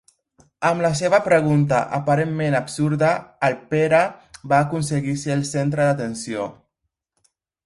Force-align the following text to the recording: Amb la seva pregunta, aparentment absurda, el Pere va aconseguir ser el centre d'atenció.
Amb 0.67 0.83
la 0.83 0.89
seva 0.99 1.17
pregunta, 1.27 1.81
aparentment 1.97 2.57
absurda, 2.61 3.11
el 3.49 3.59
Pere 3.75 4.01
va 4.55 4.63
aconseguir 4.65 5.15
ser 5.25 5.37
el 5.37 5.45
centre 5.55 5.87
d'atenció. 5.91 6.49